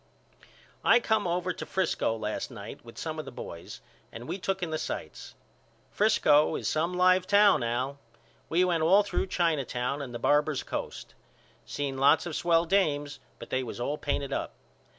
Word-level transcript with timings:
I 0.83 0.99
come 0.99 1.27
over 1.27 1.53
to 1.53 1.63
Frisco 1.63 2.17
last 2.17 2.49
night 2.49 2.83
with 2.83 2.97
some 2.97 3.19
of 3.19 3.25
the 3.25 3.31
boys 3.31 3.81
and 4.11 4.27
we 4.27 4.39
took 4.39 4.63
in 4.63 4.71
the 4.71 4.79
sights. 4.79 5.35
Frisco 5.91 6.55
is 6.55 6.67
some 6.67 6.95
live 6.95 7.27
town 7.27 7.61
Al. 7.61 7.99
We 8.49 8.63
went 8.65 8.81
all 8.81 9.03
through 9.03 9.27
China 9.27 9.63
Town 9.63 10.01
and 10.01 10.11
the 10.11 10.17
Barbers' 10.17 10.63
Coast. 10.63 11.13
Seen 11.67 11.99
lots 11.99 12.25
of 12.25 12.35
swell 12.35 12.65
dames 12.65 13.19
but 13.37 13.51
they 13.51 13.61
was 13.61 13.79
all 13.79 13.99
painted 13.99 14.33
up. 14.33 14.55